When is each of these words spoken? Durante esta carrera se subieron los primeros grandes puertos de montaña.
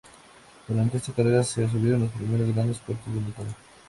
Durante 0.67 0.97
esta 0.97 1.13
carrera 1.13 1.43
se 1.43 1.69
subieron 1.69 1.99
los 2.01 2.11
primeros 2.13 2.51
grandes 2.55 2.79
puertos 2.79 3.13
de 3.13 3.19
montaña. 3.19 3.55